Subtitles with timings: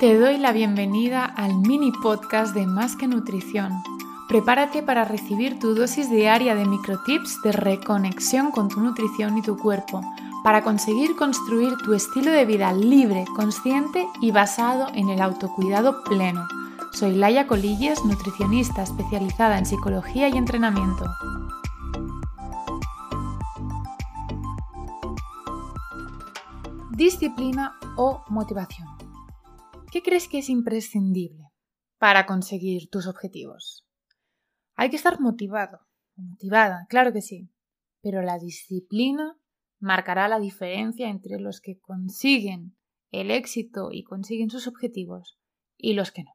[0.00, 3.82] Te doy la bienvenida al mini podcast de Más que Nutrición.
[4.30, 9.58] Prepárate para recibir tu dosis diaria de microtips de reconexión con tu nutrición y tu
[9.58, 10.00] cuerpo,
[10.42, 16.48] para conseguir construir tu estilo de vida libre, consciente y basado en el autocuidado pleno.
[16.92, 21.04] Soy Laia Colilles, nutricionista especializada en psicología y entrenamiento.
[26.88, 28.99] Disciplina o motivación.
[29.90, 31.50] ¿Qué crees que es imprescindible
[31.98, 33.84] para conseguir tus objetivos?
[34.76, 35.80] Hay que estar motivado,
[36.14, 37.50] motivada, claro que sí,
[38.00, 39.36] pero la disciplina
[39.80, 42.76] marcará la diferencia entre los que consiguen
[43.10, 45.40] el éxito y consiguen sus objetivos
[45.76, 46.30] y los que no.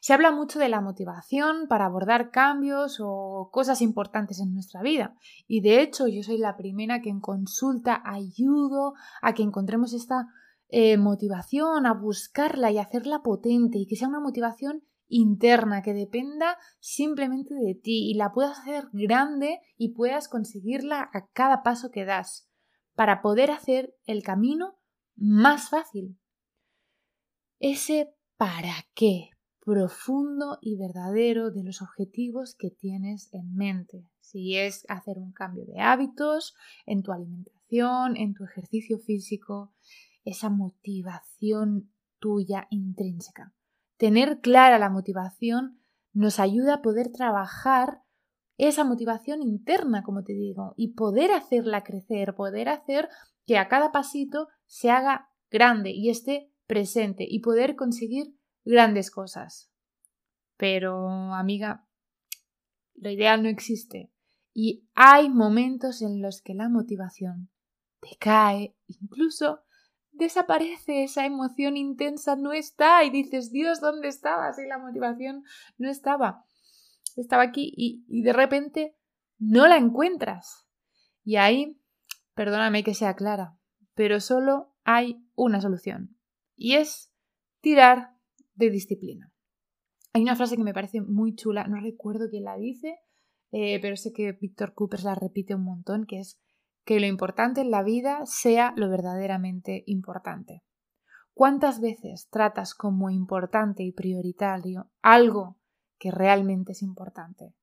[0.00, 5.14] Se habla mucho de la motivación para abordar cambios o cosas importantes en nuestra vida.
[5.46, 10.26] Y de hecho yo soy la primera que en consulta ayudo a que encontremos esta
[10.70, 16.56] eh, motivación, a buscarla y hacerla potente y que sea una motivación interna, que dependa
[16.78, 22.04] simplemente de ti y la puedas hacer grande y puedas conseguirla a cada paso que
[22.04, 22.48] das
[22.94, 24.78] para poder hacer el camino
[25.16, 26.18] más fácil.
[27.58, 29.30] Ese para qué
[29.64, 34.06] profundo y verdadero de los objetivos que tienes en mente.
[34.20, 36.54] Si es hacer un cambio de hábitos
[36.86, 39.72] en tu alimentación, en tu ejercicio físico,
[40.24, 43.54] esa motivación tuya intrínseca.
[43.96, 45.80] Tener clara la motivación
[46.12, 48.02] nos ayuda a poder trabajar
[48.56, 53.08] esa motivación interna, como te digo, y poder hacerla crecer, poder hacer
[53.46, 59.72] que a cada pasito se haga grande y esté presente y poder conseguir grandes cosas.
[60.56, 61.86] Pero, amiga,
[62.94, 64.12] lo ideal no existe
[64.52, 67.48] y hay momentos en los que la motivación
[68.00, 69.60] te cae, incluso
[70.12, 74.58] desaparece esa emoción intensa, no está y dices, Dios, ¿dónde estabas?
[74.58, 75.44] Y la motivación
[75.78, 76.44] no estaba.
[77.16, 78.96] Estaba aquí y, y de repente
[79.38, 80.66] no la encuentras.
[81.24, 81.80] Y ahí,
[82.34, 83.58] perdóname que sea clara,
[83.94, 86.16] pero solo hay una solución
[86.56, 87.10] y es
[87.60, 88.16] tirar
[88.54, 89.32] de disciplina.
[90.12, 92.98] Hay una frase que me parece muy chula, no recuerdo quién la dice,
[93.52, 96.38] eh, pero sé que Víctor Cooper la repite un montón, que es
[96.84, 100.62] que lo importante en la vida sea lo verdaderamente importante.
[101.34, 105.58] ¿Cuántas veces tratas como importante y prioritario algo
[105.98, 107.54] que realmente es importante?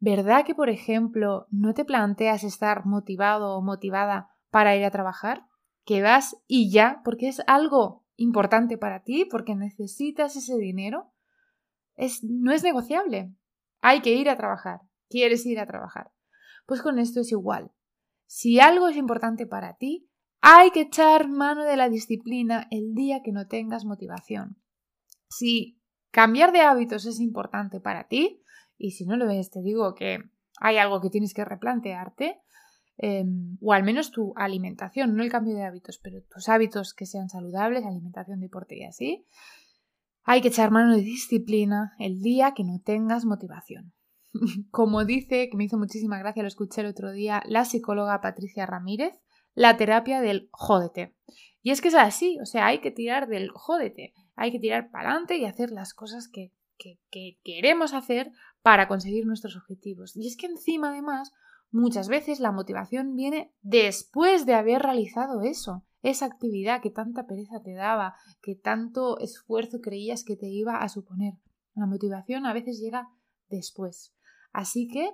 [0.00, 5.46] ¿Verdad que, por ejemplo, no te planteas estar motivado o motivada para ir a trabajar?
[5.84, 11.12] Que vas y ya, porque es algo importante para ti, porque necesitas ese dinero.
[11.96, 13.32] Es, no es negociable.
[13.80, 14.80] Hay que ir a trabajar.
[15.08, 16.12] ¿Quieres ir a trabajar?
[16.66, 17.72] Pues con esto es igual.
[18.28, 20.06] Si algo es importante para ti,
[20.42, 24.62] hay que echar mano de la disciplina el día que no tengas motivación.
[25.30, 25.80] Si
[26.10, 28.42] cambiar de hábitos es importante para ti,
[28.76, 30.18] y si no lo es, te digo que
[30.60, 32.38] hay algo que tienes que replantearte,
[32.98, 37.06] em, o al menos tu alimentación, no el cambio de hábitos, pero tus hábitos que
[37.06, 39.26] sean saludables, alimentación, deporte y así,
[40.22, 43.94] hay que echar mano de disciplina el día que no tengas motivación.
[44.70, 48.66] Como dice, que me hizo muchísima gracia, lo escuché el otro día, la psicóloga Patricia
[48.66, 49.14] Ramírez,
[49.54, 51.16] la terapia del jódete.
[51.62, 54.90] Y es que es así, o sea, hay que tirar del jódete, hay que tirar
[54.90, 58.30] para adelante y hacer las cosas que, que, que queremos hacer
[58.62, 60.16] para conseguir nuestros objetivos.
[60.16, 61.32] Y es que encima, además,
[61.70, 67.60] muchas veces la motivación viene después de haber realizado eso, esa actividad que tanta pereza
[67.62, 71.34] te daba, que tanto esfuerzo creías que te iba a suponer.
[71.74, 73.08] La motivación a veces llega
[73.48, 74.14] después.
[74.58, 75.12] Así que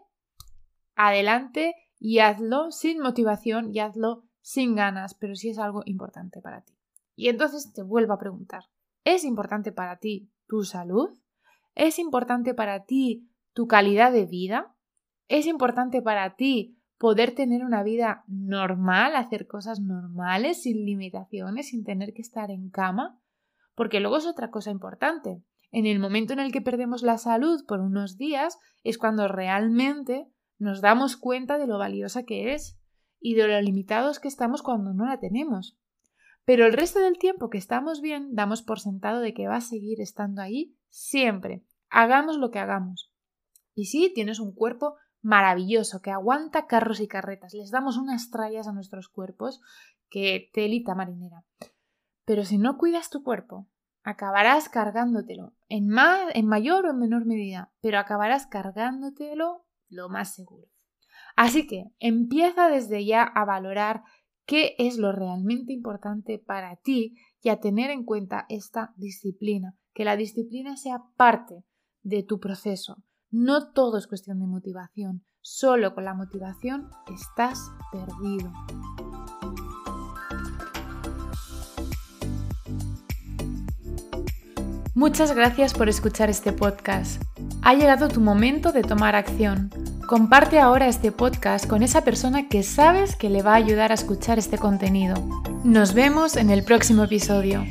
[0.96, 6.62] adelante y hazlo sin motivación y hazlo sin ganas, pero si es algo importante para
[6.62, 6.72] ti.
[7.14, 8.64] Y entonces te vuelvo a preguntar,
[9.04, 11.18] ¿es importante para ti tu salud?
[11.74, 14.74] ¿Es importante para ti tu calidad de vida?
[15.28, 21.84] ¿Es importante para ti poder tener una vida normal, hacer cosas normales, sin limitaciones, sin
[21.84, 23.20] tener que estar en cama?
[23.74, 25.42] Porque luego es otra cosa importante.
[25.74, 30.28] En el momento en el que perdemos la salud por unos días es cuando realmente
[30.56, 32.78] nos damos cuenta de lo valiosa que es
[33.18, 35.76] y de lo limitados que estamos cuando no la tenemos.
[36.44, 39.60] Pero el resto del tiempo que estamos bien, damos por sentado de que va a
[39.60, 43.12] seguir estando ahí siempre, hagamos lo que hagamos.
[43.74, 48.68] Y sí, tienes un cuerpo maravilloso que aguanta carros y carretas, les damos unas trallas
[48.68, 49.60] a nuestros cuerpos
[50.08, 51.44] que telita marinera.
[52.24, 53.66] Pero si no cuidas tu cuerpo,
[54.04, 60.34] acabarás cargándotelo, en, más, en mayor o en menor medida, pero acabarás cargándotelo lo más
[60.34, 60.68] seguro.
[61.36, 64.02] Así que empieza desde ya a valorar
[64.46, 70.04] qué es lo realmente importante para ti y a tener en cuenta esta disciplina, que
[70.04, 71.64] la disciplina sea parte
[72.02, 73.02] de tu proceso.
[73.30, 78.52] No todo es cuestión de motivación, solo con la motivación estás perdido.
[84.96, 87.20] Muchas gracias por escuchar este podcast.
[87.62, 89.68] Ha llegado tu momento de tomar acción.
[90.06, 93.94] Comparte ahora este podcast con esa persona que sabes que le va a ayudar a
[93.94, 95.16] escuchar este contenido.
[95.64, 97.64] Nos vemos en el próximo episodio.